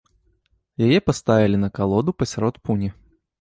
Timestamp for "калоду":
1.77-2.17